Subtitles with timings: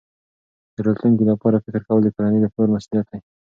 [0.75, 3.19] د راتلونکي لپاره فکر کول د کورنۍ د پلار مسؤلیت دی.